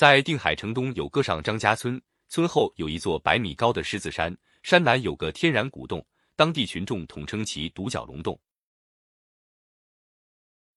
[0.00, 6.02] 在定海城东有个上张家村，村后有一座百米高的狮子山，山南有个天然古洞，
[6.34, 8.40] 当地群众统称其独角龙洞。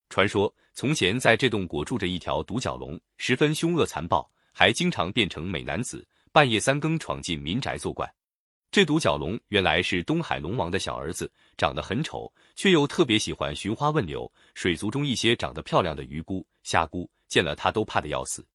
[0.10, 8.14] 传说从前在这洞果住着一条独角龙，十分凶恶残暴，还经常变成美男子，半夜三更闯进民宅作怪。
[8.72, 14.30] 这独角龙原来是东海龙王的小儿子，长得很丑，却又特别喜欢寻花问柳。
[14.54, 18.46] 水族中一些长得漂亮的鱼姑、虾姑见了他都怕得要死。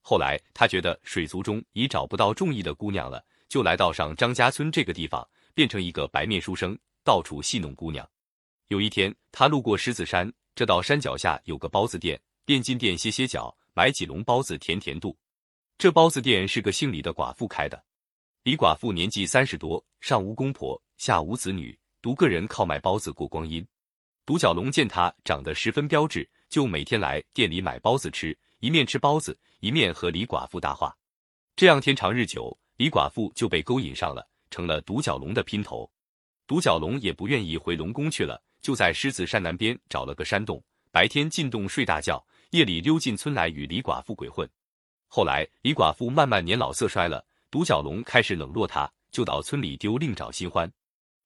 [0.00, 8.08] 后来他觉得水族中已找不到中意的姑娘了，就来到上张家村这个地方，变成一个白面书生，到处戏弄姑娘。
[8.68, 10.32] 有一天，他路过狮子山。
[10.54, 15.16] 这道山脚下有个包子店，便进店歇歇脚，买几笼包子填填肚。
[15.78, 17.82] 这包子店是个姓李的寡妇开的。
[18.42, 23.66] 李寡妇年纪三十多，上无公婆，下无子女，独个人靠卖包子过光阴。
[24.26, 30.94] 独角龙见他长得十分标致，就每天来店里买包子吃，一面吃包子，一面和李寡妇搭话。
[31.56, 35.90] 这样天长日久，李寡妇就被勾引上了，成了独角龙的姘头。
[36.46, 38.42] 独角龙也不愿意回龙宫去了。
[38.60, 44.46] 就在狮子山南边找了个山洞，白天进洞睡大觉，夜里溜进村来与李寡妇鬼混。
[45.08, 50.70] 后来李寡妇慢慢年老色衰了，独角龙开始冷落他，就到村里丢另找新欢。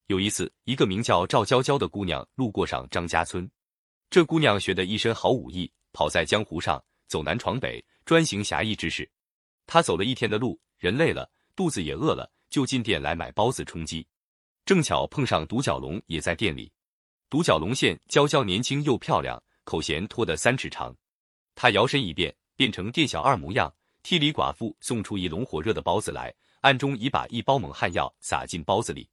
[0.07, 3.49] 有一次，一个名叫赵娇娇的姑娘路过上张家村，
[4.09, 9.09] 这姑娘学得一身好武艺，跑在江湖上走南闯北，专行侠义之事。
[9.65, 14.05] 他走了一天的路，人累了，肚子也饿了，就进店来买包子充饥。
[14.65, 16.71] 正巧碰上独角龙也在店里。
[17.29, 20.95] 独角龙现娇娇年轻又漂亮，口弦拖得三尺长。
[21.55, 29.09] 他摇身一变，变成店小二模样，替李寡妇送出一笼火热的包子来，暗中已把一包猛汉药撒进包子里。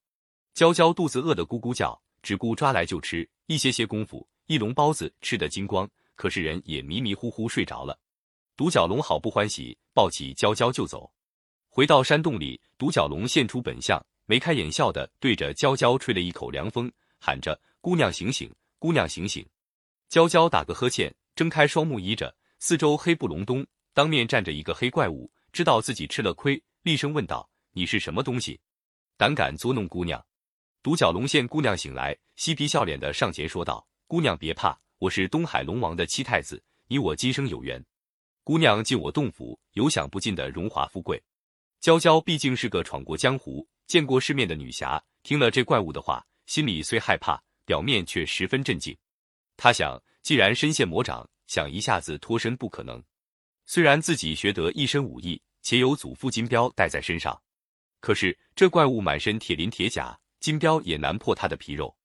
[0.54, 3.28] 娇娇肚子饿得咕咕叫，只顾抓来就吃。
[3.46, 5.88] 一些些功夫，一笼包子吃得精光，
[6.22, 7.98] 可是人也迷迷糊糊睡着了。
[8.56, 11.12] 独角龙好不欢喜，抱起娇娇就走。
[11.68, 17.60] 回到山洞里，独角龙现出本相，眉开眼笑的对着娇娇吹了一口凉风，喊着。
[17.80, 19.44] 姑娘醒醒，姑娘醒醒！
[20.08, 28.60] 娇娇打个呵欠，睁开双目，依着四周黑布隆冬，当面站着一个黑怪物，知道自己吃了亏，厉声问道：“你是什么东西？
[29.16, 30.24] 胆敢捉弄姑娘？”
[30.84, 37.84] 独角龙见姑娘醒来，嬉皮笑脸的上前说道：“姑娘别怕，我是东海龙王的七太子，你我今生有缘。
[38.44, 41.20] 姑娘进我洞府，有享不尽的荣华富贵。”
[41.82, 47.42] 娇娇毕竟是个闯过江湖、见过世面的女侠，听了这怪物的话，心里虽害怕。
[47.64, 48.96] 表面却十分镇静，
[49.56, 53.02] 他想，既然身陷魔掌，想一下子脱身不可能。
[53.66, 57.42] 虽然自己学得一身武艺，且有祖父金镖带在身上，
[57.98, 61.96] 可是这怪物满身铁鳞铁甲，金镖也难破他的皮肉。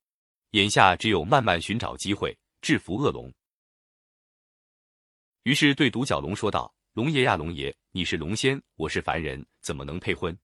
[0.52, 3.32] 眼下只有慢慢寻找机会制服恶龙。
[5.44, 10.38] 于是对独角龙说道：“龙爷呀，龙爷，你是龙仙，我是凡人，怎么能配婚？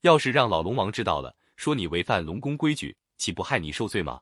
[0.00, 4.20] 要是让老龙王知道了，说你违反龙宫规矩，岂不害你受罪吗？”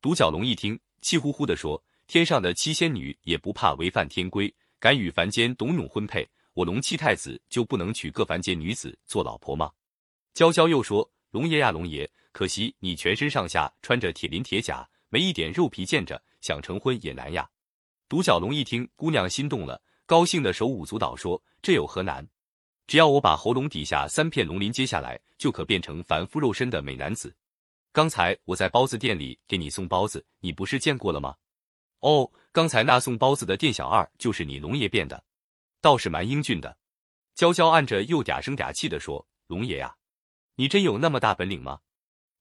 [0.00, 9.70] 独角龙一听，气呼呼地说：“天上的七仙女也不怕违反天规，敢与凡间董永婚配，我龙七太子就不能娶各凡间女子做老婆吗？”
[10.32, 17.48] 娇娇又说：“龙爷呀，龙爷，可惜你全身上下穿着铁鳞铁甲，没一点肉皮见着，想成婚也难呀。”
[18.08, 22.26] 独角龙一听，姑娘心动了，高兴的手舞足蹈说：“这有何难？
[22.86, 27.34] 只要我把喉咙底下三片龙鳞接下来，就可变成凡夫肉身的美男子。”
[27.92, 31.34] 刚才我在包子店里给你送包子，你不是见过了吗？
[32.00, 35.24] 哦，刚才那送包子的店小二就是你龙爷变的，
[35.80, 36.78] 倒是蛮英俊的。
[37.34, 39.96] 娇娇按着又嗲声嗲气的说：“龙爷呀，
[40.54, 41.80] 你真有那么大本领吗？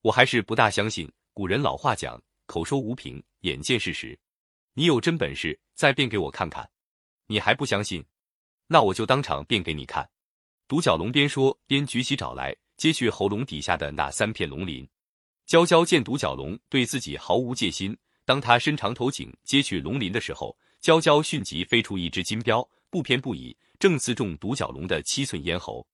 [0.02, 1.12] 我还是不大相信。
[1.34, 4.18] 古人老话讲，口说无凭，眼见事实。
[4.74, 6.68] 你有真本事，再变给我看看。
[7.28, 8.03] 你还不相信？
[8.68, 10.09] 那我就当场变给你看。”
[10.68, 14.88] 独角龙边说边举起爪来，揭去喉咙底下的那三片龙鳞。
[15.46, 25.88] 娇娇见独角龙对自己毫无戒心，当他伸长头颈揭去龙鳞的时候，娇娇迅即飞出一只金镖，不偏不倚，正刺中独角龙的七寸咽喉。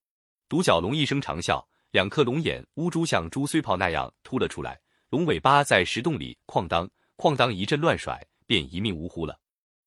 [0.50, 4.80] 独角龙一声长啸，两颗龙眼乌珠像珠碎炮那样凸了出来，
[5.14, 9.40] 龙尾巴在石洞里哐当哐当一阵乱甩，便一命呜呼了。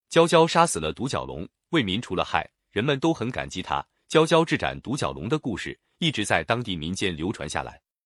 [0.09, 3.85] 娇娇杀死了独角龙，为民除了害，人们都很感激她。
[4.07, 7.83] 娇娇智斩独角龙的故事一直在当地民间流传下来。